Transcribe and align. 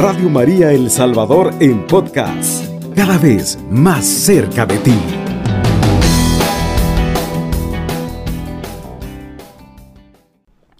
Radio 0.00 0.30
María 0.30 0.70
El 0.70 0.90
Salvador 0.90 1.52
en 1.58 1.84
podcast, 1.84 2.64
cada 2.94 3.18
vez 3.18 3.58
más 3.68 4.06
cerca 4.06 4.64
de 4.64 4.78
ti. 4.78 4.94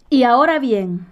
Y 0.09 0.23
ahora 0.23 0.61
bien, 0.61 1.09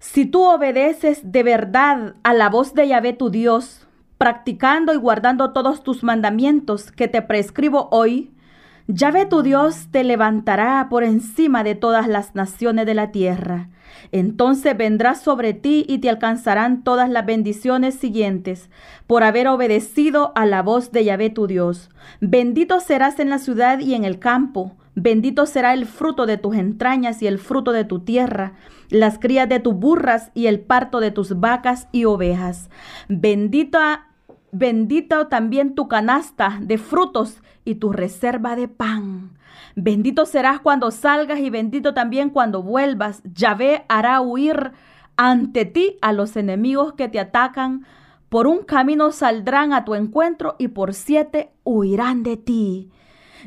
si 0.00 0.26
tú 0.26 0.42
obedeces 0.42 1.30
de 1.30 1.44
verdad 1.44 2.16
a 2.24 2.34
la 2.34 2.50
voz 2.50 2.74
de 2.74 2.88
Yahvé 2.88 3.12
tu 3.12 3.30
Dios, 3.30 3.86
practicando 4.18 4.92
y 4.92 4.96
guardando 4.96 5.52
todos 5.52 5.84
tus 5.84 6.02
mandamientos 6.02 6.90
que 6.90 7.06
te 7.06 7.22
prescribo 7.22 7.86
hoy, 7.92 8.32
Yahvé 8.88 9.26
tu 9.26 9.42
Dios 9.42 9.88
te 9.90 10.02
levantará 10.02 10.88
por 10.90 11.04
encima 11.04 11.62
de 11.62 11.74
todas 11.74 12.08
las 12.08 12.34
naciones 12.34 12.86
de 12.86 12.94
la 12.94 13.12
tierra. 13.12 13.68
Entonces 14.10 14.76
vendrá 14.76 15.14
sobre 15.14 15.54
ti 15.54 15.84
y 15.88 15.98
te 15.98 16.10
alcanzarán 16.10 16.82
todas 16.82 17.08
las 17.08 17.24
bendiciones 17.24 17.94
siguientes 17.94 18.70
por 19.06 19.22
haber 19.22 19.48
obedecido 19.48 20.32
a 20.34 20.46
la 20.46 20.62
voz 20.62 20.90
de 20.90 21.04
Yahvé 21.04 21.30
tu 21.30 21.46
Dios. 21.46 21.90
Bendito 22.20 22.80
serás 22.80 23.20
en 23.20 23.30
la 23.30 23.38
ciudad 23.38 23.78
y 23.78 23.94
en 23.94 24.04
el 24.04 24.18
campo. 24.18 24.76
Bendito 24.94 25.46
será 25.46 25.72
el 25.72 25.86
fruto 25.86 26.26
de 26.26 26.36
tus 26.36 26.56
entrañas 26.56 27.22
y 27.22 27.26
el 27.26 27.38
fruto 27.38 27.72
de 27.72 27.84
tu 27.84 28.00
tierra, 28.00 28.54
las 28.90 29.18
crías 29.18 29.48
de 29.48 29.58
tus 29.58 29.74
burras 29.74 30.30
y 30.34 30.46
el 30.46 30.60
parto 30.60 31.00
de 31.00 31.10
tus 31.10 31.40
vacas 31.40 31.88
y 31.92 32.04
ovejas. 32.04 32.68
Bendita 33.08 34.11
Bendito 34.54 35.28
también 35.28 35.74
tu 35.74 35.88
canasta 35.88 36.58
de 36.60 36.76
frutos 36.76 37.42
y 37.64 37.76
tu 37.76 37.90
reserva 37.90 38.54
de 38.54 38.68
pan. 38.68 39.38
Bendito 39.76 40.26
serás 40.26 40.60
cuando 40.60 40.90
salgas 40.90 41.38
y 41.38 41.48
bendito 41.48 41.94
también 41.94 42.28
cuando 42.28 42.62
vuelvas. 42.62 43.22
Yahvé 43.24 43.86
hará 43.88 44.20
huir 44.20 44.72
ante 45.16 45.64
ti 45.64 45.96
a 46.02 46.12
los 46.12 46.36
enemigos 46.36 46.92
que 46.92 47.08
te 47.08 47.18
atacan. 47.18 47.86
Por 48.28 48.46
un 48.46 48.58
camino 48.58 49.10
saldrán 49.10 49.72
a 49.72 49.86
tu 49.86 49.94
encuentro 49.94 50.54
y 50.58 50.68
por 50.68 50.92
siete 50.92 51.50
huirán 51.64 52.22
de 52.22 52.36
ti. 52.36 52.90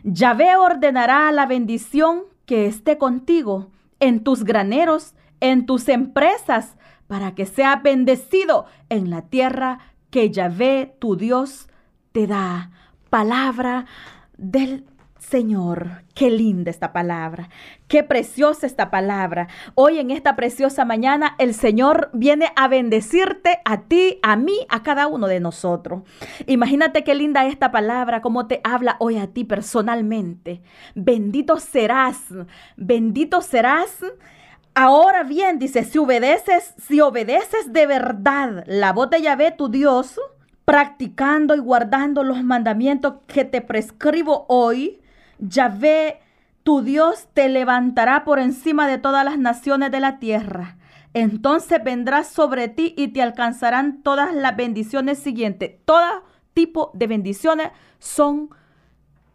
Yahvé 0.04 0.58
ordenará 0.58 1.32
la 1.32 1.46
bendición 1.46 2.24
que 2.48 2.66
esté 2.66 2.98
contigo 2.98 3.70
en 4.00 4.24
tus 4.24 4.44
graneros, 4.44 5.14
en 5.40 5.68
tus 5.68 5.88
empresas, 5.88 6.78
para 7.06 7.36
que 7.36 7.46
sea 7.46 7.76
bendecido 7.76 8.66
en 8.90 9.12
la 9.12 9.22
tierra 9.22 9.95
que 10.16 10.32
Yahvé, 10.32 10.96
tu 10.98 11.18
Dios, 11.18 11.68
te 12.14 12.26
da. 12.26 12.72
Palabra 13.10 13.86
del 14.38 14.86
Señor, 15.20 16.04
qué 16.14 16.30
linda 16.30 16.72
esta 16.72 16.94
palabra, 16.94 17.50
qué 17.90 18.02
preciosa 18.02 18.66
esta 18.66 18.90
palabra. 18.90 19.50
Hoy 19.74 20.00
en 20.00 20.12
esta 20.12 20.38
preciosa 20.38 20.86
mañana 20.86 21.36
el 21.38 21.54
Señor 21.54 22.12
viene 22.14 22.54
a 22.56 22.70
bendecirte 22.70 23.60
a 23.66 23.82
ti, 23.90 24.20
a 24.24 24.38
mí, 24.38 24.66
a 24.70 24.84
cada 24.84 25.08
uno 25.08 25.28
de 25.28 25.42
nosotros. 25.42 26.04
Imagínate 26.48 27.04
qué 27.04 27.14
linda 27.14 27.46
esta 27.46 27.74
palabra, 27.74 28.22
cómo 28.22 28.48
te 28.48 28.62
habla 28.64 28.96
hoy 29.00 29.18
a 29.18 29.28
ti 29.28 29.44
personalmente. 29.44 30.62
Bendito 30.96 31.60
serás, 31.60 32.24
bendito 32.78 33.42
serás 33.42 34.02
Ahora 34.78 35.24
bien, 35.24 35.58
dice, 35.58 35.86
si 35.86 35.98
obedeces, 35.98 36.74
si 36.78 37.00
obedeces 37.00 37.72
de 37.72 37.88
verdad 37.88 38.66
la 38.68 38.92
voz 38.92 39.10
de 39.10 39.22
Yahvé, 39.22 39.52
tu 39.52 39.70
Dios, 39.70 40.20
practicando 40.66 41.56
y 41.56 41.60
guardando 41.60 42.24
los 42.24 42.44
mandamientos 42.44 43.16
que 43.26 43.46
te 43.46 43.62
prescribo 43.62 44.46
hoy, 44.50 45.00
Yahvé, 45.40 46.20
tu 46.64 46.82
Dios, 46.82 47.30
te 47.34 47.48
levantará 47.48 48.26
por 48.26 48.38
encima 48.38 48.86
de 48.86 48.98
todas 48.98 49.24
las 49.24 49.38
naciones 49.38 49.92
de 49.92 50.02
la 50.02 50.20
tierra. 50.20 50.76
Entonces 51.14 51.82
vendrás 51.82 52.28
sobre 52.28 52.68
ti 52.68 52.94
y 52.98 53.08
te 53.08 53.22
alcanzarán 53.22 54.02
todas 54.04 54.36
las 54.36 54.58
bendiciones 54.58 55.20
siguientes. 55.20 55.72
Todo 55.86 56.26
tipo 56.54 56.92
de 56.94 57.08
bendiciones 57.08 57.70
son 58.00 58.50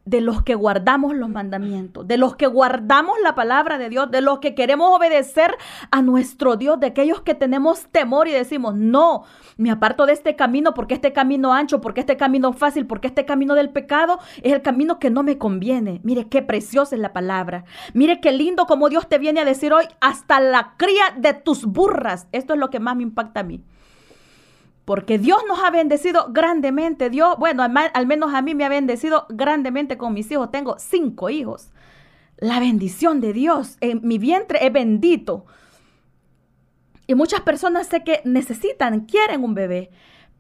de 0.05 0.21
los 0.21 0.43
que 0.43 0.55
guardamos 0.55 1.15
los 1.15 1.29
mandamientos, 1.29 2.07
de 2.07 2.17
los 2.17 2.37
que 2.37 2.47
guardamos 2.47 3.17
la 3.23 3.35
palabra 3.35 3.79
de 3.79 3.89
Dios, 3.89 4.11
de 4.11 4.21
los 4.21 4.39
que 4.39 4.55
queremos 4.55 4.97
obedecer 4.97 5.55
a 5.91 6.03
nuestro 6.03 6.57
Dios, 6.57 6.81
de 6.81 6.89
aquellos 6.89 7.21
que 7.21 7.35
tenemos 7.35 7.87
temor 7.89 8.27
y 8.29 8.33
decimos, 8.33 8.75
no, 8.75 9.25
me 9.57 9.71
aparto 9.71 10.07
de 10.07 10.13
este 10.13 10.37
camino 10.37 10.75
porque 10.75 10.95
este 10.95 11.13
camino 11.13 11.53
ancho, 11.53 11.81
porque 11.81 12.01
este 12.01 12.17
camino 12.17 12.53
fácil, 12.53 12.87
porque 12.87 13.09
este 13.09 13.25
camino 13.25 13.55
del 13.55 13.71
pecado 13.71 14.19
es 14.43 14.53
el 14.53 14.63
camino 14.63 14.99
que 14.99 15.11
no 15.11 15.23
me 15.23 15.39
conviene. 15.39 16.01
Mire 16.03 16.29
qué 16.29 16.43
preciosa 16.43 16.95
es 16.95 17.01
la 17.01 17.13
palabra. 17.13 17.65
Mire 17.93 18.21
qué 18.21 18.33
lindo 18.33 18.67
como 18.67 18.89
Dios 18.89 19.09
te 19.09 19.19
viene 19.19 19.41
a 19.41 19.45
decir 19.45 19.73
hoy, 19.73 19.85
hasta 20.01 20.41
la 20.41 20.75
cría 20.77 21.05
de 21.19 21.35
tus 21.35 21.67
burras. 21.67 22.27
Esto 22.33 22.55
es 22.55 22.59
lo 22.59 22.71
que 22.71 22.81
más 22.81 22.97
me 22.97 23.03
impacta 23.03 23.41
a 23.41 23.45
mí 23.45 23.63
porque 24.85 25.19
Dios 25.19 25.39
nos 25.47 25.63
ha 25.63 25.71
bendecido 25.71 26.29
grandemente. 26.31 27.11
Dios, 27.11 27.37
bueno, 27.39 27.63
al, 27.63 28.07
menos 28.07 28.35
a 28.35 28.43
mí 28.43 28.55
me 28.55 28.65
ha 28.65 28.69
bendecido 28.69 29.27
grandemente 29.29 29.97
con 29.97 30.15
mis 30.15 30.31
hijos. 30.31 30.51
Tengo 30.51 30.79
cinco 30.79 31.31
hijos. 31.31 31.71
La 32.39 32.59
bendición 32.59 33.21
de 33.21 33.33
Dios 33.33 33.77
en 33.81 34.01
mi 34.03 34.19
vientre 34.19 34.65
es 34.67 34.73
bendito. 34.73 35.45
Y 37.07 37.15
muchas 37.15 37.41
personas 37.43 37.89
sé 37.89 38.03
que 38.05 38.23
necesitan, 38.25 39.01
quieren 39.01 39.45
un 39.45 39.55
bebé. 39.55 39.91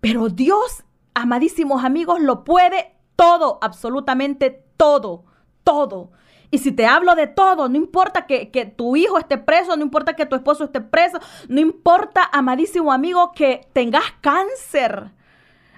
Pero 0.00 0.28
Dios, 0.28 0.84
amadísimos 1.14 1.84
amigos, 1.84 2.20
lo 2.20 2.44
puede 2.44 2.94
todo, 3.16 3.58
absolutamente 3.60 4.64
todo, 4.76 5.24
todo. 5.62 6.12
Y 6.50 6.58
si 6.58 6.72
te 6.72 6.86
hablo 6.86 7.14
de 7.14 7.26
todo, 7.26 7.68
no 7.68 7.76
importa 7.76 8.26
que, 8.26 8.72
tu 8.76 8.96
hijo 8.96 9.18
esté 9.18 9.38
preso, 9.38 9.76
no 9.76 9.82
importa 9.82 10.14
que 10.14 10.26
tu 10.26 10.34
esposo 10.34 10.64
esté 10.64 10.80
preso, 10.80 11.18
no 11.48 11.60
importa, 11.60 12.28
amadísimo 12.32 12.92
amigo, 12.92 13.32
que 13.32 13.68
tengas 13.72 14.04
cáncer. 14.20 15.12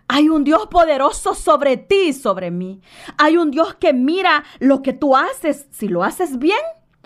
Hay 0.09 0.29
un 0.29 0.45
Dios 0.45 0.67
poderoso 0.69 1.35
sobre 1.35 1.77
ti 1.77 2.09
y 2.09 2.13
sobre 2.13 2.51
mí. 2.51 2.81
Hay 3.19 3.37
un 3.37 3.51
Dios 3.51 3.75
que 3.75 3.93
mira 3.93 4.45
lo 4.59 4.83
que 4.83 4.93
tú 4.93 5.17
haces, 5.17 5.67
si 5.71 5.89
lo 5.89 6.05
haces 6.05 6.39
bien 6.39 6.61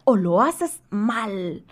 o 0.04 0.16
lo 0.16 0.40
haces 0.40 0.80
mal. 0.90 1.64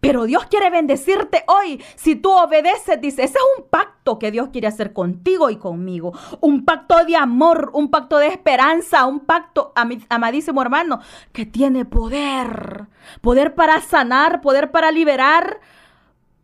Pero 0.00 0.24
Dios 0.24 0.46
quiere 0.46 0.70
bendecirte 0.70 1.44
hoy. 1.48 1.82
Si 1.96 2.14
tú 2.14 2.30
obedeces, 2.30 3.00
dice, 3.00 3.24
ese 3.24 3.38
es 3.38 3.44
un 3.58 3.68
pacto 3.68 4.18
que 4.18 4.30
Dios 4.30 4.50
quiere 4.52 4.68
hacer 4.68 4.92
contigo 4.92 5.50
y 5.50 5.56
conmigo. 5.56 6.12
Un 6.40 6.64
pacto 6.64 7.04
de 7.04 7.16
amor, 7.16 7.70
un 7.74 7.90
pacto 7.90 8.18
de 8.18 8.28
esperanza, 8.28 9.06
un 9.06 9.20
pacto, 9.20 9.72
amadísimo 10.08 10.62
hermano, 10.62 11.00
que 11.32 11.46
tiene 11.46 11.84
poder. 11.84 12.86
Poder 13.20 13.54
para 13.54 13.80
sanar, 13.80 14.40
poder 14.40 14.70
para 14.70 14.92
liberar, 14.92 15.60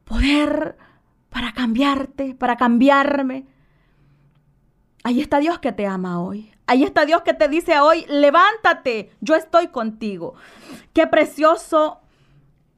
poder 0.04 0.76
para 1.30 1.52
cambiarte, 1.52 2.34
para 2.34 2.56
cambiarme. 2.56 3.46
Ahí 5.04 5.20
está 5.20 5.38
Dios 5.38 5.60
que 5.60 5.72
te 5.72 5.86
ama 5.86 6.20
hoy. 6.20 6.50
Ahí 6.66 6.82
está 6.82 7.04
Dios 7.04 7.22
que 7.22 7.34
te 7.34 7.48
dice 7.48 7.78
hoy, 7.78 8.06
levántate, 8.08 9.10
yo 9.20 9.34
estoy 9.34 9.68
contigo. 9.68 10.34
Qué 10.94 11.06
precioso 11.06 12.00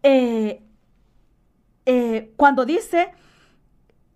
eh, 0.02 0.65
eh, 1.86 2.32
cuando 2.36 2.64
dice, 2.64 3.12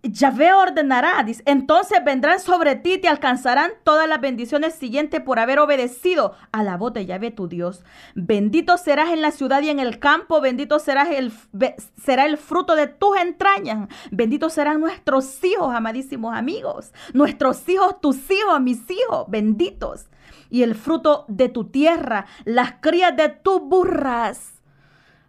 Yahvé 0.03 0.55
ordenará, 0.55 1.23
dice, 1.25 1.43
entonces 1.45 2.03
vendrán 2.03 2.41
sobre 2.41 2.75
ti 2.75 2.95
y 2.95 2.99
te 2.99 3.09
alcanzarán 3.09 3.71
todas 3.85 4.09
las 4.09 4.21
bendiciones 4.21 4.75
siguientes 4.75 5.21
por 5.21 5.39
haber 5.39 5.59
obedecido 5.59 6.35
a 6.53 6.63
la 6.63 6.79
voz 6.79 6.95
de 6.95 7.05
Yahvé 7.05 7.31
tu 7.31 7.49
Dios. 7.49 7.85
Bendito 8.15 8.79
serás 8.79 9.11
en 9.11 9.21
la 9.21 9.31
ciudad 9.31 9.61
y 9.63 9.69
en 9.69 9.79
el 9.79 9.99
campo, 9.99 10.41
bendito 10.41 10.79
serás 10.79 11.11
el, 11.11 11.33
será 12.03 12.25
el 12.25 12.39
fruto 12.39 12.77
de 12.77 12.87
tus 12.87 13.19
entrañas, 13.19 13.89
bendito 14.11 14.49
serán 14.49 14.81
nuestros 14.81 15.45
hijos, 15.45 15.75
amadísimos 15.75 16.35
amigos, 16.35 16.93
nuestros 17.13 17.69
hijos, 17.69 18.01
tus 18.01 18.31
hijos, 18.31 18.61
mis 18.61 18.91
hijos, 18.91 19.27
benditos. 19.29 20.07
Y 20.49 20.63
el 20.63 20.75
fruto 20.75 21.27
de 21.29 21.49
tu 21.49 21.67
tierra, 21.67 22.27
las 22.45 22.73
crías 22.81 23.17
de 23.17 23.29
tus 23.29 23.61
burras. 23.61 24.55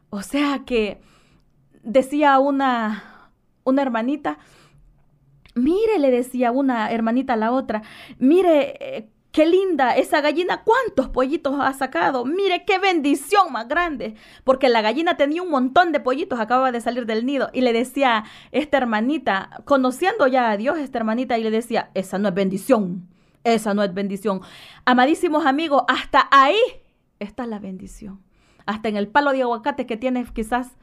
O 0.09 0.23
sea 0.23 0.63
que 0.65 0.99
decía 1.83 2.39
una, 2.39 3.29
una 3.63 3.81
hermanita, 3.81 4.37
mire, 5.55 5.99
le 5.99 6.11
decía 6.11 6.51
una 6.51 6.91
hermanita 6.91 7.33
a 7.33 7.37
la 7.37 7.51
otra, 7.51 7.83
mire, 8.17 8.97
eh, 8.97 9.09
qué 9.31 9.45
linda 9.45 9.95
esa 9.95 10.21
gallina, 10.21 10.63
cuántos 10.63 11.09
pollitos 11.09 11.55
ha 11.59 11.73
sacado, 11.73 12.25
mire 12.25 12.65
qué 12.65 12.79
bendición 12.79 13.51
más 13.51 13.67
grande, 13.67 14.15
porque 14.43 14.69
la 14.69 14.81
gallina 14.81 15.17
tenía 15.17 15.41
un 15.41 15.49
montón 15.49 15.91
de 15.91 15.99
pollitos, 15.99 16.39
acababa 16.39 16.71
de 16.71 16.81
salir 16.81 17.05
del 17.05 17.25
nido, 17.25 17.49
y 17.53 17.61
le 17.61 17.73
decía 17.73 18.25
esta 18.51 18.77
hermanita, 18.77 19.61
conociendo 19.65 20.27
ya 20.27 20.51
a 20.51 20.57
Dios, 20.57 20.77
esta 20.77 20.97
hermanita, 20.97 21.37
y 21.37 21.43
le 21.43 21.51
decía, 21.51 21.91
esa 21.93 22.17
no 22.19 22.29
es 22.29 22.33
bendición, 22.33 23.07
esa 23.43 23.73
no 23.73 23.83
es 23.83 23.93
bendición. 23.93 24.41
Amadísimos 24.85 25.45
amigos, 25.45 25.83
hasta 25.87 26.27
ahí 26.31 26.59
está 27.19 27.45
la 27.45 27.59
bendición. 27.59 28.21
Hasta 28.65 28.89
en 28.89 28.97
el 28.97 29.07
palo 29.07 29.31
de 29.31 29.41
aguacate 29.41 29.85
que 29.85 29.97
tienes 29.97 30.31
quizás 30.31 30.75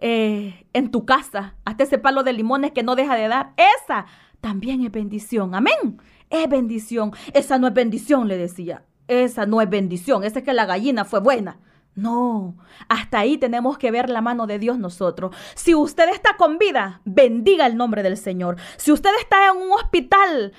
eh, 0.00 0.66
en 0.72 0.90
tu 0.90 1.04
casa, 1.04 1.54
hasta 1.64 1.84
ese 1.84 1.98
palo 1.98 2.22
de 2.22 2.32
limones 2.32 2.72
que 2.72 2.82
no 2.82 2.96
deja 2.96 3.16
de 3.16 3.28
dar, 3.28 3.52
esa 3.56 4.06
también 4.40 4.84
es 4.84 4.92
bendición. 4.92 5.54
Amén. 5.54 6.00
Es 6.30 6.48
bendición. 6.48 7.12
Esa 7.32 7.58
no 7.58 7.66
es 7.68 7.74
bendición, 7.74 8.28
le 8.28 8.36
decía. 8.36 8.84
Esa 9.08 9.46
no 9.46 9.60
es 9.60 9.70
bendición. 9.70 10.24
Esa 10.24 10.40
es 10.40 10.44
que 10.44 10.52
la 10.52 10.66
gallina 10.66 11.04
fue 11.04 11.20
buena. 11.20 11.58
No, 11.94 12.56
hasta 12.88 13.20
ahí 13.20 13.38
tenemos 13.38 13.78
que 13.78 13.92
ver 13.92 14.10
la 14.10 14.20
mano 14.20 14.46
de 14.48 14.58
Dios 14.58 14.78
nosotros. 14.78 15.34
Si 15.54 15.74
usted 15.74 16.08
está 16.08 16.36
con 16.36 16.58
vida, 16.58 17.00
bendiga 17.04 17.66
el 17.66 17.76
nombre 17.76 18.02
del 18.02 18.16
Señor. 18.16 18.56
Si 18.76 18.90
usted 18.90 19.10
está 19.20 19.52
en 19.52 19.62
un 19.62 19.72
hospital, 19.72 20.52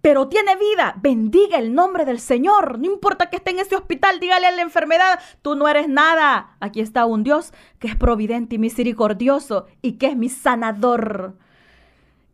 pero 0.00 0.28
tiene 0.28 0.56
vida, 0.56 0.94
bendiga 1.00 1.58
el 1.58 1.74
nombre 1.74 2.04
del 2.04 2.20
Señor. 2.20 2.78
No 2.78 2.86
importa 2.86 3.28
que 3.28 3.36
esté 3.36 3.50
en 3.50 3.58
ese 3.58 3.76
hospital, 3.76 4.18
dígale 4.18 4.46
a 4.46 4.50
la 4.50 4.62
enfermedad, 4.62 5.20
tú 5.42 5.56
no 5.56 5.68
eres 5.68 5.88
nada. 5.88 6.56
Aquí 6.60 6.80
está 6.80 7.04
un 7.04 7.22
Dios 7.22 7.52
que 7.78 7.88
es 7.88 7.96
providente 7.96 8.56
y 8.56 8.58
misericordioso 8.58 9.66
y 9.82 9.92
que 9.92 10.06
es 10.06 10.16
mi 10.16 10.30
sanador. 10.30 11.36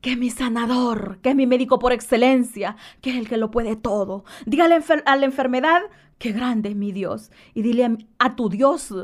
Que 0.00 0.12
es 0.12 0.18
mi 0.18 0.30
sanador, 0.30 1.18
que 1.22 1.30
es 1.30 1.36
mi 1.36 1.46
médico 1.46 1.80
por 1.80 1.92
excelencia, 1.92 2.76
que 3.00 3.10
es 3.10 3.16
el 3.16 3.28
que 3.28 3.36
lo 3.36 3.50
puede 3.50 3.74
todo. 3.74 4.24
Dígale 4.44 4.78
a 5.04 5.16
la 5.16 5.24
enfermedad, 5.24 5.82
qué 6.18 6.30
grande 6.30 6.68
es 6.68 6.76
mi 6.76 6.92
Dios. 6.92 7.32
Y 7.54 7.62
dile 7.62 7.98
a 8.18 8.36
tu 8.36 8.48
Dios, 8.48 8.94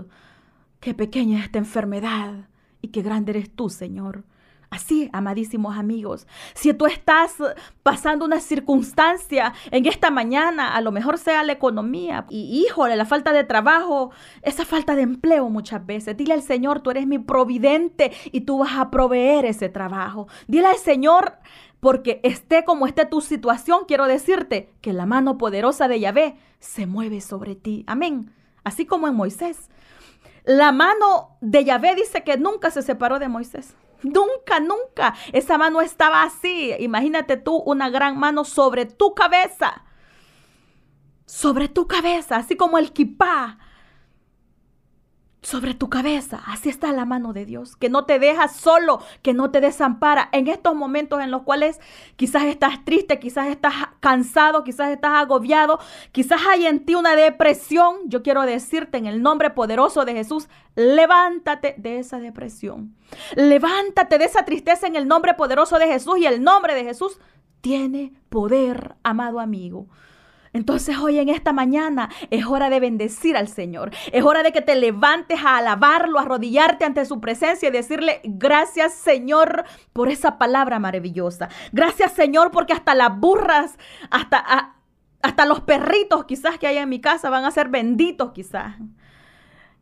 qué 0.78 0.94
pequeña 0.94 1.40
es 1.40 1.46
esta 1.46 1.58
enfermedad 1.58 2.48
y 2.80 2.88
qué 2.88 3.02
grande 3.02 3.32
eres 3.32 3.50
tú, 3.50 3.68
Señor. 3.70 4.24
Así, 4.72 5.10
amadísimos 5.12 5.76
amigos, 5.76 6.26
si 6.54 6.72
tú 6.72 6.86
estás 6.86 7.36
pasando 7.82 8.24
una 8.24 8.40
circunstancia 8.40 9.52
en 9.70 9.84
esta 9.84 10.10
mañana, 10.10 10.74
a 10.74 10.80
lo 10.80 10.92
mejor 10.92 11.18
sea 11.18 11.42
la 11.42 11.52
economía 11.52 12.24
y 12.30 12.64
híjole, 12.64 12.96
la 12.96 13.04
falta 13.04 13.34
de 13.34 13.44
trabajo, 13.44 14.12
esa 14.40 14.64
falta 14.64 14.94
de 14.94 15.02
empleo 15.02 15.50
muchas 15.50 15.84
veces, 15.84 16.16
dile 16.16 16.32
al 16.32 16.40
Señor, 16.40 16.80
tú 16.80 16.90
eres 16.90 17.06
mi 17.06 17.18
providente 17.18 18.12
y 18.32 18.40
tú 18.40 18.60
vas 18.60 18.78
a 18.78 18.90
proveer 18.90 19.44
ese 19.44 19.68
trabajo. 19.68 20.26
Dile 20.48 20.68
al 20.68 20.78
Señor, 20.78 21.34
porque 21.80 22.20
esté 22.22 22.64
como 22.64 22.86
esté 22.86 23.04
tu 23.04 23.20
situación, 23.20 23.80
quiero 23.86 24.06
decirte 24.06 24.72
que 24.80 24.94
la 24.94 25.04
mano 25.04 25.36
poderosa 25.36 25.86
de 25.86 26.00
Yahvé 26.00 26.36
se 26.60 26.86
mueve 26.86 27.20
sobre 27.20 27.56
ti. 27.56 27.84
Amén. 27.86 28.32
Así 28.64 28.86
como 28.86 29.06
en 29.06 29.16
Moisés. 29.16 29.68
La 30.46 30.72
mano 30.72 31.36
de 31.42 31.62
Yahvé 31.62 31.94
dice 31.94 32.24
que 32.24 32.38
nunca 32.38 32.70
se 32.70 32.80
separó 32.80 33.18
de 33.18 33.28
Moisés. 33.28 33.76
Nunca, 34.02 34.60
nunca. 34.60 35.14
Esa 35.32 35.58
mano 35.58 35.80
estaba 35.80 36.22
así. 36.22 36.72
Imagínate 36.78 37.36
tú 37.36 37.56
una 37.56 37.90
gran 37.90 38.18
mano 38.18 38.44
sobre 38.44 38.86
tu 38.86 39.14
cabeza. 39.14 39.84
Sobre 41.26 41.68
tu 41.68 41.86
cabeza, 41.86 42.36
así 42.36 42.56
como 42.56 42.78
el 42.78 42.92
kipá 42.92 43.58
sobre 45.52 45.74
tu 45.74 45.90
cabeza. 45.90 46.40
Así 46.46 46.70
está 46.70 46.92
la 46.92 47.04
mano 47.04 47.34
de 47.34 47.44
Dios, 47.44 47.76
que 47.76 47.90
no 47.90 48.06
te 48.06 48.18
deja 48.18 48.48
solo, 48.48 49.02
que 49.20 49.34
no 49.34 49.50
te 49.50 49.60
desampara 49.60 50.30
en 50.32 50.48
estos 50.48 50.74
momentos 50.74 51.20
en 51.20 51.30
los 51.30 51.42
cuales 51.42 51.78
quizás 52.16 52.44
estás 52.44 52.82
triste, 52.86 53.18
quizás 53.18 53.48
estás 53.48 53.74
cansado, 54.00 54.64
quizás 54.64 54.90
estás 54.90 55.12
agobiado, 55.12 55.78
quizás 56.10 56.40
hay 56.50 56.66
en 56.66 56.86
ti 56.86 56.94
una 56.94 57.14
depresión. 57.14 57.96
Yo 58.06 58.22
quiero 58.22 58.42
decirte 58.42 58.96
en 58.96 59.04
el 59.04 59.20
nombre 59.22 59.50
poderoso 59.50 60.06
de 60.06 60.14
Jesús, 60.14 60.48
levántate 60.74 61.74
de 61.76 61.98
esa 61.98 62.18
depresión. 62.18 62.96
Levántate 63.36 64.16
de 64.16 64.24
esa 64.24 64.46
tristeza 64.46 64.86
en 64.86 64.96
el 64.96 65.06
nombre 65.06 65.34
poderoso 65.34 65.78
de 65.78 65.86
Jesús 65.86 66.16
y 66.16 66.24
el 66.24 66.42
nombre 66.42 66.74
de 66.74 66.84
Jesús 66.84 67.20
tiene 67.60 68.14
poder, 68.30 68.96
amado 69.02 69.38
amigo. 69.38 69.86
Entonces 70.52 70.98
hoy 70.98 71.18
en 71.18 71.28
esta 71.28 71.52
mañana 71.52 72.10
es 72.30 72.44
hora 72.46 72.68
de 72.68 72.80
bendecir 72.80 73.36
al 73.36 73.48
Señor. 73.48 73.90
Es 74.12 74.22
hora 74.22 74.42
de 74.42 74.52
que 74.52 74.60
te 74.60 74.74
levantes 74.74 75.40
a 75.42 75.56
alabarlo, 75.56 76.18
a 76.18 76.22
arrodillarte 76.22 76.84
ante 76.84 77.04
su 77.06 77.20
presencia 77.20 77.68
y 77.68 77.72
decirle 77.72 78.20
gracias 78.24 78.94
Señor 78.94 79.64
por 79.92 80.08
esa 80.08 80.38
palabra 80.38 80.78
maravillosa. 80.78 81.48
Gracias 81.72 82.12
Señor 82.12 82.50
porque 82.50 82.74
hasta 82.74 82.94
las 82.94 83.18
burras, 83.18 83.78
hasta, 84.10 84.74
hasta 85.22 85.46
los 85.46 85.60
perritos 85.60 86.26
quizás 86.26 86.58
que 86.58 86.66
hay 86.66 86.76
en 86.76 86.88
mi 86.88 87.00
casa 87.00 87.30
van 87.30 87.44
a 87.44 87.50
ser 87.50 87.68
benditos 87.68 88.32
quizás. 88.32 88.76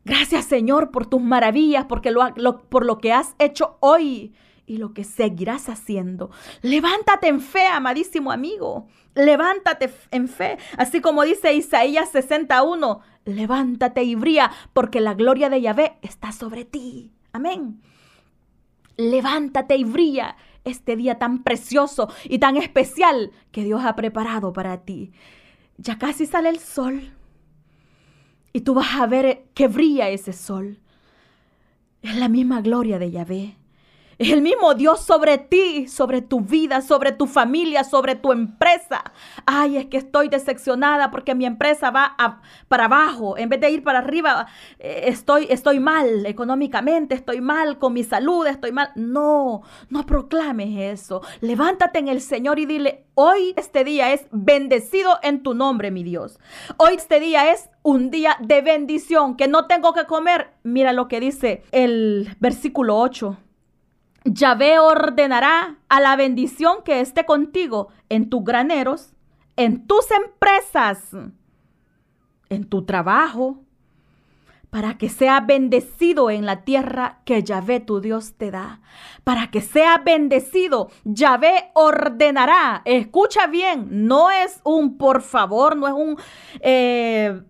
Gracias 0.05 0.45
Señor 0.45 0.91
por 0.91 1.05
tus 1.05 1.21
maravillas, 1.21 1.85
porque 1.85 2.11
lo, 2.11 2.61
por 2.69 2.85
lo 2.85 2.97
que 2.97 3.13
has 3.13 3.35
hecho 3.39 3.77
hoy 3.81 4.33
y 4.71 4.77
lo 4.77 4.93
que 4.93 5.03
seguirás 5.03 5.67
haciendo. 5.67 6.31
Levántate 6.61 7.27
en 7.27 7.41
fe, 7.41 7.67
amadísimo 7.67 8.31
amigo. 8.31 8.87
Levántate 9.15 9.93
en 10.11 10.29
fe. 10.29 10.57
Así 10.77 11.01
como 11.01 11.23
dice 11.23 11.53
Isaías 11.53 12.09
61, 12.11 13.01
levántate 13.25 14.03
y 14.03 14.15
brilla, 14.15 14.49
porque 14.71 15.01
la 15.01 15.13
gloria 15.13 15.49
de 15.49 15.59
Yahvé 15.59 15.97
está 16.01 16.31
sobre 16.31 16.63
ti. 16.63 17.11
Amén. 17.33 17.81
Levántate 18.95 19.75
y 19.75 19.83
brilla 19.83 20.37
este 20.63 20.95
día 20.95 21.19
tan 21.19 21.43
precioso 21.43 22.07
y 22.23 22.39
tan 22.39 22.55
especial 22.55 23.31
que 23.51 23.65
Dios 23.65 23.83
ha 23.83 23.97
preparado 23.97 24.53
para 24.53 24.85
ti. 24.85 25.11
Ya 25.75 25.97
casi 25.97 26.25
sale 26.25 26.47
el 26.47 26.59
sol. 26.59 27.11
Y 28.53 28.61
tú 28.61 28.73
vas 28.73 28.95
a 28.95 29.05
ver 29.05 29.47
que 29.53 29.67
brilla 29.67 30.07
ese 30.07 30.31
sol. 30.31 30.79
Es 32.01 32.15
la 32.15 32.29
misma 32.29 32.61
gloria 32.61 32.99
de 32.99 33.11
Yahvé. 33.11 33.57
El 34.21 34.43
mismo 34.43 34.75
Dios 34.75 35.03
sobre 35.03 35.39
ti, 35.39 35.87
sobre 35.87 36.21
tu 36.21 36.41
vida, 36.41 36.81
sobre 36.81 37.11
tu 37.11 37.25
familia, 37.25 37.83
sobre 37.83 38.13
tu 38.13 38.31
empresa. 38.31 39.03
Ay, 39.47 39.77
es 39.77 39.87
que 39.87 39.97
estoy 39.97 40.29
decepcionada 40.29 41.09
porque 41.09 41.33
mi 41.33 41.47
empresa 41.47 41.89
va 41.89 42.15
para 42.67 42.85
abajo. 42.85 43.35
En 43.35 43.49
vez 43.49 43.59
de 43.61 43.71
ir 43.71 43.83
para 43.83 43.97
arriba, 43.97 44.45
eh, 44.77 45.05
estoy, 45.07 45.47
estoy 45.49 45.79
mal 45.79 46.27
económicamente, 46.27 47.15
estoy 47.15 47.41
mal 47.41 47.79
con 47.79 47.93
mi 47.93 48.03
salud, 48.03 48.45
estoy 48.45 48.71
mal. 48.71 48.91
No, 48.93 49.63
no 49.89 50.05
proclames 50.05 50.99
eso. 50.99 51.23
Levántate 51.39 51.97
en 51.97 52.07
el 52.07 52.21
Señor 52.21 52.59
y 52.59 52.67
dile, 52.67 53.05
hoy 53.15 53.55
este 53.57 53.83
día 53.83 54.13
es 54.13 54.27
bendecido 54.29 55.17
en 55.23 55.41
tu 55.41 55.55
nombre, 55.55 55.89
mi 55.89 56.03
Dios. 56.03 56.39
Hoy 56.77 56.93
este 56.93 57.19
día 57.19 57.51
es 57.51 57.71
un 57.81 58.11
día 58.11 58.37
de 58.39 58.61
bendición, 58.61 59.35
que 59.35 59.47
no 59.47 59.65
tengo 59.65 59.93
que 59.93 60.05
comer. 60.05 60.51
Mira 60.61 60.93
lo 60.93 61.07
que 61.07 61.19
dice 61.19 61.63
el 61.71 62.35
versículo 62.39 62.99
8. 62.99 63.35
Yahvé 64.23 64.79
ordenará 64.79 65.77
a 65.89 65.99
la 65.99 66.15
bendición 66.15 66.83
que 66.83 67.01
esté 67.01 67.25
contigo 67.25 67.89
en 68.09 68.29
tus 68.29 68.43
graneros, 68.43 69.13
en 69.55 69.87
tus 69.87 70.11
empresas, 70.11 71.15
en 72.49 72.65
tu 72.69 72.85
trabajo, 72.85 73.63
para 74.69 74.97
que 74.97 75.09
sea 75.09 75.41
bendecido 75.41 76.29
en 76.29 76.45
la 76.45 76.63
tierra 76.63 77.21
que 77.25 77.43
Yahvé 77.43 77.81
tu 77.81 77.99
Dios 77.99 78.35
te 78.37 78.51
da. 78.51 78.79
Para 79.25 79.51
que 79.51 79.59
sea 79.59 79.97
bendecido, 79.97 80.89
Yahvé 81.03 81.71
ordenará. 81.73 82.81
Escucha 82.85 83.47
bien, 83.47 83.87
no 84.07 84.31
es 84.31 84.61
un 84.63 84.97
por 84.97 85.21
favor, 85.23 85.75
no 85.75 85.87
es 85.87 85.93
un... 85.93 86.17
Eh, 86.61 87.41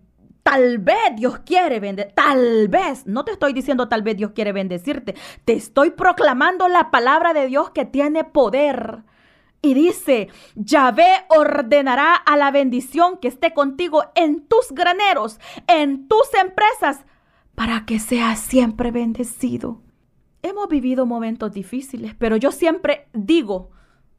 Tal 0.42 0.78
vez 0.78 1.14
Dios 1.16 1.38
quiere 1.40 1.78
bendecir, 1.78 2.14
tal 2.14 2.68
vez, 2.68 3.06
no 3.06 3.24
te 3.24 3.32
estoy 3.32 3.52
diciendo 3.52 3.88
tal 3.88 4.02
vez 4.02 4.16
Dios 4.16 4.32
quiere 4.32 4.52
bendecirte, 4.52 5.14
te 5.44 5.52
estoy 5.52 5.90
proclamando 5.90 6.66
la 6.68 6.90
palabra 6.90 7.32
de 7.32 7.46
Dios 7.46 7.70
que 7.70 7.84
tiene 7.84 8.24
poder. 8.24 9.04
Y 9.64 9.74
dice, 9.74 10.28
Yahvé 10.56 11.24
ordenará 11.28 12.16
a 12.16 12.36
la 12.36 12.50
bendición 12.50 13.18
que 13.18 13.28
esté 13.28 13.54
contigo 13.54 14.02
en 14.16 14.44
tus 14.46 14.72
graneros, 14.72 15.38
en 15.68 16.08
tus 16.08 16.34
empresas, 16.34 17.04
para 17.54 17.86
que 17.86 18.00
seas 18.00 18.40
siempre 18.40 18.90
bendecido. 18.90 19.80
Hemos 20.42 20.68
vivido 20.68 21.06
momentos 21.06 21.52
difíciles, 21.52 22.16
pero 22.18 22.36
yo 22.36 22.50
siempre 22.50 23.06
digo, 23.12 23.70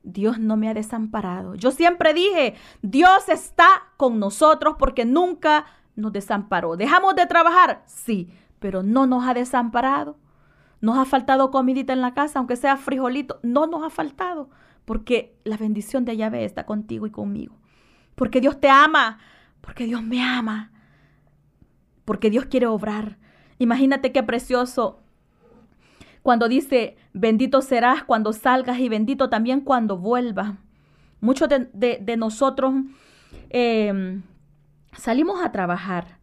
Dios 0.03 0.39
no 0.39 0.55
me 0.55 0.69
ha 0.69 0.73
desamparado. 0.73 1.55
Yo 1.55 1.71
siempre 1.71 2.13
dije, 2.13 2.55
Dios 2.81 3.27
está 3.27 3.67
con 3.97 4.19
nosotros 4.19 4.75
porque 4.79 5.03
nunca 5.03 5.65
nos 5.95 6.11
desamparó. 6.13 6.75
¿Dejamos 6.77 7.15
de 7.15 7.25
trabajar? 7.25 7.83
Sí, 7.85 8.29
pero 8.59 8.83
no 8.83 9.05
nos 9.05 9.27
ha 9.27 9.33
desamparado. 9.33 10.17
Nos 10.81 10.97
ha 10.97 11.05
faltado 11.05 11.51
comidita 11.51 11.93
en 11.93 12.01
la 12.01 12.13
casa, 12.13 12.39
aunque 12.39 12.55
sea 12.55 12.77
frijolito. 12.77 13.39
No 13.43 13.67
nos 13.67 13.83
ha 13.83 13.89
faltado, 13.89 14.49
porque 14.85 15.35
la 15.43 15.57
bendición 15.57 16.05
de 16.05 16.17
Yahvé 16.17 16.45
está 16.45 16.65
contigo 16.65 17.07
y 17.07 17.11
conmigo. 17.11 17.55
Porque 18.15 18.41
Dios 18.41 18.59
te 18.59 18.69
ama, 18.69 19.19
porque 19.61 19.85
Dios 19.85 20.03
me 20.03 20.21
ama, 20.21 20.71
porque 22.05 22.29
Dios 22.29 22.45
quiere 22.45 22.67
obrar. 22.67 23.17
Imagínate 23.59 24.11
qué 24.11 24.23
precioso 24.23 25.03
cuando 26.23 26.47
dice, 26.47 26.95
bendito 27.11 27.61
serás 27.61 28.05
cuando 28.05 28.31
salgas 28.31 28.79
y 28.79 28.87
bendito 28.87 29.29
también 29.29 29.59
cuando 29.59 29.97
vuelvas. 29.97 30.53
Muchos 31.19 31.49
de, 31.49 32.15
nosotros 32.17 32.73
eh, 33.49 34.21
salimos 34.97 35.43
a 35.43 35.51
trabajar. 35.51 36.19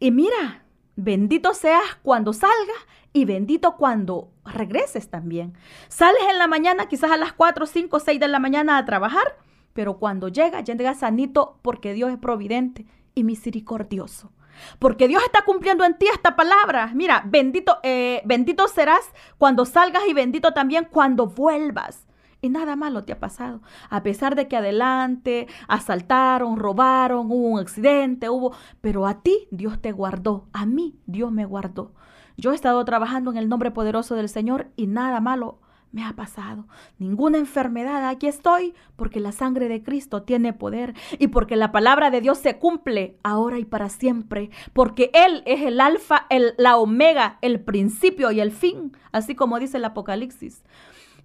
Y 0.00 0.10
mira, 0.10 0.64
bendito 0.96 1.54
seas 1.54 1.98
cuando 2.02 2.32
salgas 2.32 2.86
y 3.12 3.24
bendito 3.24 3.76
cuando 3.76 4.30
regreses 4.44 5.10
también. 5.10 5.54
Sales 5.88 6.22
en 6.30 6.38
la 6.38 6.46
mañana, 6.46 6.86
quizás 6.86 7.10
a 7.10 7.16
las 7.16 7.32
4, 7.32 7.66
5, 7.66 8.00
6 8.00 8.20
de 8.20 8.28
la 8.28 8.38
mañana 8.38 8.78
a 8.78 8.84
trabajar, 8.84 9.36
pero 9.72 9.98
cuando 9.98 10.28
llegas, 10.28 10.64
llegas 10.64 10.98
sanito 10.98 11.58
porque 11.62 11.94
Dios 11.94 12.10
es 12.10 12.18
providente 12.18 12.86
y 13.14 13.24
misericordioso. 13.24 14.32
Porque 14.80 15.06
Dios 15.06 15.22
está 15.22 15.42
cumpliendo 15.42 15.84
en 15.84 15.96
ti 15.98 16.06
esta 16.12 16.34
palabra. 16.34 16.90
Mira, 16.94 17.22
bendito, 17.26 17.78
eh, 17.84 18.22
bendito 18.24 18.66
serás 18.66 19.12
cuando 19.38 19.64
salgas 19.64 20.02
y 20.08 20.14
bendito 20.14 20.52
también 20.52 20.84
cuando 20.90 21.26
vuelvas. 21.26 22.07
Y 22.40 22.48
nada 22.50 22.76
malo 22.76 23.04
te 23.04 23.12
ha 23.12 23.20
pasado. 23.20 23.62
A 23.90 24.02
pesar 24.02 24.34
de 24.34 24.48
que 24.48 24.56
adelante 24.56 25.48
asaltaron, 25.66 26.58
robaron, 26.58 27.26
hubo 27.26 27.48
un 27.48 27.60
accidente, 27.60 28.28
hubo, 28.28 28.52
pero 28.80 29.06
a 29.06 29.22
ti 29.22 29.48
Dios 29.50 29.80
te 29.80 29.92
guardó, 29.92 30.48
a 30.52 30.66
mí 30.66 30.96
Dios 31.06 31.32
me 31.32 31.44
guardó. 31.44 31.92
Yo 32.36 32.52
he 32.52 32.54
estado 32.54 32.84
trabajando 32.84 33.30
en 33.30 33.36
el 33.36 33.48
nombre 33.48 33.70
poderoso 33.70 34.14
del 34.14 34.28
Señor 34.28 34.68
y 34.76 34.86
nada 34.86 35.20
malo 35.20 35.58
me 35.90 36.04
ha 36.04 36.12
pasado. 36.12 36.66
Ninguna 36.98 37.38
enfermedad. 37.38 38.08
Aquí 38.08 38.26
estoy 38.26 38.74
porque 38.96 39.20
la 39.20 39.32
sangre 39.32 39.68
de 39.68 39.82
Cristo 39.82 40.22
tiene 40.22 40.52
poder 40.52 40.94
y 41.18 41.28
porque 41.28 41.56
la 41.56 41.72
palabra 41.72 42.10
de 42.10 42.20
Dios 42.20 42.38
se 42.38 42.58
cumple 42.58 43.16
ahora 43.22 43.58
y 43.58 43.64
para 43.64 43.88
siempre. 43.88 44.50
Porque 44.72 45.10
Él 45.14 45.42
es 45.46 45.62
el 45.62 45.80
alfa, 45.80 46.26
el, 46.30 46.54
la 46.58 46.76
omega, 46.76 47.38
el 47.40 47.60
principio 47.60 48.30
y 48.30 48.40
el 48.40 48.52
fin, 48.52 48.96
así 49.12 49.34
como 49.34 49.58
dice 49.58 49.78
el 49.78 49.84
Apocalipsis. 49.84 50.62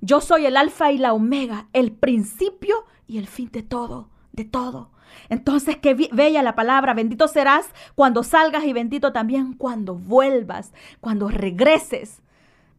Yo 0.06 0.20
soy 0.20 0.46
el 0.46 0.58
alfa 0.58 0.92
y 0.92 0.98
la 0.98 1.14
omega, 1.14 1.70
el 1.72 1.94
principio 1.94 2.84
y 3.08 3.20
el 3.20 3.28
fin 3.28 3.50
de 3.54 3.64
todo, 3.64 4.10
de 4.34 4.44
todo. 4.44 4.92
Entonces, 5.30 5.78
qué 5.78 5.94
bella 5.94 6.44
la 6.44 6.56
palabra, 6.56 6.94
bendito 6.94 7.30
serás 7.30 7.70
cuando 7.96 8.22
salgas 8.22 8.66
y 8.66 8.74
bendito 8.74 9.14
también 9.14 9.54
cuando 9.54 9.96
vuelvas, 9.96 10.74
cuando 11.00 11.30
regreses. 11.30 12.22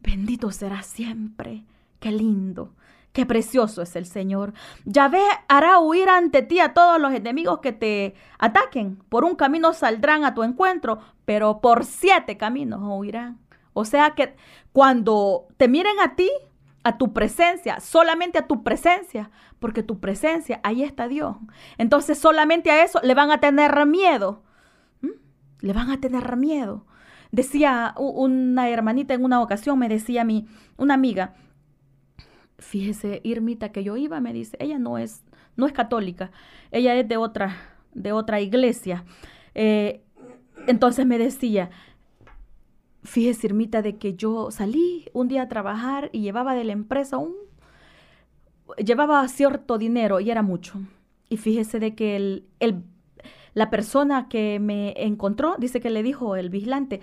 Bendito 0.03 0.51
serás 0.51 0.85
siempre. 0.85 1.65
Qué 1.99 2.11
lindo, 2.11 2.75
qué 3.11 3.25
precioso 3.25 3.81
es 3.81 3.95
el 3.95 4.05
Señor. 4.05 4.53
Yahvé 4.85 5.23
hará 5.47 5.79
huir 5.79 6.09
ante 6.09 6.43
ti 6.43 6.59
a 6.59 6.75
todos 6.75 7.01
los 7.01 7.11
enemigos 7.11 7.57
que 7.57 7.71
te 7.71 8.13
ataquen. 8.37 8.97
Por 9.09 9.23
un 9.23 9.33
camino 9.33 9.73
saldrán 9.73 10.25
a 10.25 10.35
tu 10.35 10.43
encuentro, 10.43 10.99
pero 11.25 11.59
por 11.59 11.85
siete 11.85 12.37
caminos 12.37 12.81
huirán. 12.83 13.39
O 13.73 13.83
sea 13.83 14.11
que 14.11 14.35
cuando 14.73 15.47
te 15.57 15.67
miren 15.67 15.99
a 15.99 16.15
ti, 16.15 16.29
a 16.85 16.99
tu 16.99 17.13
presencia, 17.13 17.79
solamente 17.79 18.37
a 18.37 18.45
tu 18.45 18.63
presencia, 18.63 19.31
porque 19.57 19.81
tu 19.81 19.99
presencia, 19.99 20.59
ahí 20.63 20.83
está 20.83 21.07
Dios. 21.07 21.35
Entonces 21.79 22.19
solamente 22.19 22.69
a 22.69 22.83
eso 22.83 22.99
le 23.03 23.15
van 23.15 23.31
a 23.31 23.39
tener 23.39 23.87
miedo. 23.87 24.43
¿Mm? 25.01 25.09
Le 25.61 25.73
van 25.73 25.89
a 25.89 25.99
tener 25.99 26.37
miedo. 26.37 26.85
Decía 27.31 27.95
una 27.97 28.69
hermanita 28.69 29.15
en 29.15 29.25
una 29.25 29.41
ocasión, 29.41 29.79
me 29.79 29.89
decía 29.89 30.21
a 30.21 30.25
mí, 30.25 30.45
una 30.77 30.93
amiga, 30.93 31.33
fíjese, 32.59 33.19
Irmita, 33.23 33.71
que 33.71 33.83
yo 33.83 33.97
iba, 33.97 34.21
me 34.21 34.31
dice, 34.31 34.55
ella 34.59 34.77
no 34.77 34.99
es, 34.99 35.23
no 35.55 35.65
es 35.65 35.73
católica, 35.73 36.29
ella 36.69 36.93
es 36.93 37.07
de 37.07 37.17
otra, 37.17 37.57
de 37.95 38.11
otra 38.11 38.41
iglesia. 38.41 39.05
Eh, 39.55 40.03
entonces 40.67 41.07
me 41.07 41.17
decía, 41.17 41.71
fíjese, 43.05 43.47
Irmita, 43.47 43.81
de 43.81 43.97
que 43.97 44.15
yo 44.15 44.51
salí 44.51 45.09
un 45.13 45.27
día 45.27 45.43
a 45.43 45.47
trabajar 45.47 46.09
y 46.11 46.21
llevaba 46.21 46.55
de 46.55 46.63
la 46.63 46.73
empresa 46.73 47.17
un, 47.17 47.33
llevaba 48.77 49.27
cierto 49.27 49.77
dinero 49.77 50.19
y 50.19 50.31
era 50.31 50.41
mucho. 50.41 50.79
Y 51.29 51.37
fíjese 51.37 51.79
de 51.79 51.95
que 51.95 52.15
el, 52.15 52.45
el, 52.59 52.83
la 53.53 53.69
persona 53.69 54.27
que 54.29 54.59
me 54.59 54.93
encontró, 54.97 55.55
dice 55.57 55.79
que 55.79 55.89
le 55.89 56.03
dijo 56.03 56.35
el 56.35 56.49
vigilante, 56.49 57.01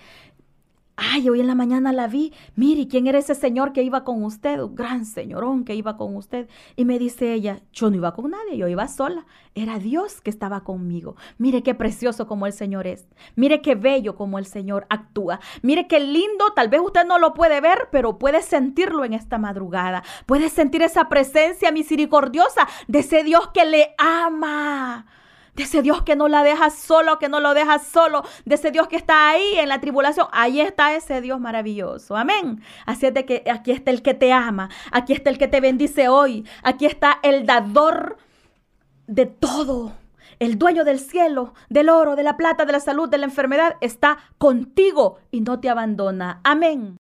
Ay, 0.97 1.27
hoy 1.31 1.41
en 1.41 1.47
la 1.47 1.55
mañana 1.55 1.91
la 1.91 2.07
vi. 2.07 2.35
Mire, 2.55 2.87
¿quién 2.87 3.07
era 3.07 3.19
ese 3.19 3.35
señor 3.35 3.73
que 3.73 3.83
iba 3.83 4.05
con 4.05 4.23
usted? 4.25 4.61
Gran 4.73 5.07
señorón 5.07 5.65
que 5.65 5.75
iba 5.75 5.97
con 5.97 6.15
usted. 6.17 6.49
Y 6.77 6.85
me 6.85 6.99
dice 6.99 7.33
ella, 7.33 7.61
yo 7.73 7.89
no 7.89 7.97
iba 7.97 8.15
con 8.15 8.31
nadie, 8.31 8.59
yo 8.59 8.69
iba 8.69 8.87
sola. 8.89 9.25
Era 9.55 9.79
Dios 9.79 10.21
que 10.21 10.29
estaba 10.29 10.65
conmigo. 10.65 11.17
Mire 11.39 11.63
qué 11.63 11.75
precioso 11.75 12.27
como 12.27 12.47
el 12.47 12.53
Señor 12.53 12.87
es. 12.87 13.09
Mire 13.37 13.63
qué 13.63 13.75
bello 13.75 14.17
como 14.17 14.39
el 14.39 14.45
Señor 14.45 14.87
actúa. 14.91 15.41
Mire 15.63 15.89
qué 15.89 15.99
lindo, 15.99 16.53
tal 16.55 16.69
vez 16.69 16.83
usted 16.85 17.07
no 17.07 17.19
lo 17.19 17.33
puede 17.33 17.63
ver, 17.63 17.89
pero 17.91 18.19
puede 18.19 18.43
sentirlo 18.43 19.07
en 19.07 19.15
esta 19.15 19.39
madrugada. 19.39 20.03
Puede 20.27 20.51
sentir 20.51 20.83
esa 20.83 21.09
presencia 21.09 21.73
misericordiosa 21.73 22.69
de 22.87 22.99
ese 22.99 23.25
Dios 23.25 23.49
que 23.55 23.65
le 23.65 23.95
ama 23.97 25.07
de 25.55 25.65
ese 25.65 25.83
Dios 25.83 26.03
que 26.03 26.17
no 26.17 26.29
la 26.29 26.43
deja 26.43 26.71
solo, 26.71 27.19
que 27.19 27.29
no 27.29 27.41
lo 27.41 27.55
deja 27.55 27.79
solo, 27.79 28.25
de 28.45 28.55
ese 28.55 28.71
Dios 28.71 28.89
que 28.89 28.97
está 28.97 29.31
ahí 29.31 29.59
en 29.59 29.69
la 29.69 29.81
tribulación. 29.81 30.27
Ahí 30.33 30.61
está 30.61 30.95
ese 30.95 31.21
Dios 31.21 31.41
maravilloso. 31.41 32.17
Amén. 32.17 32.63
Así 32.87 33.07
es 33.07 33.15
de 33.15 33.25
que 33.25 33.45
aquí 33.51 33.73
está 33.73 33.91
el 33.91 34.03
que 34.03 34.15
te 34.15 34.33
ama, 34.33 34.71
aquí 34.91 35.13
está 35.13 35.31
el 35.31 35.39
que 35.39 35.49
te 35.49 35.61
bendice 35.61 36.09
hoy, 36.09 36.47
aquí 36.63 36.87
está 36.87 37.19
el 37.23 37.47
dador 37.47 38.17
de 39.07 39.27
todo. 39.27 39.93
El 40.39 40.59
dueño 40.59 40.83
del 40.85 40.99
cielo, 40.99 41.55
del 41.69 41.89
oro, 41.89 42.17
de 42.17 42.25
la 42.25 42.37
plata, 42.37 42.65
de 42.65 42.73
la 42.73 42.81
salud, 42.81 43.09
de 43.09 43.19
la 43.19 43.27
enfermedad, 43.27 43.77
está 43.81 44.19
contigo 44.39 45.19
y 45.31 45.43
no 45.43 45.61
te 45.61 45.69
abandona. 45.69 46.41
Amén. 46.43 46.97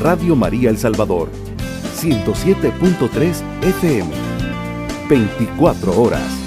Radio 0.00 0.36
María 0.36 0.70
El 0.70 0.78
Salvador, 0.78 1.28
107.3 1.96 3.42
FM, 3.62 4.10
24 5.08 6.00
horas. 6.00 6.45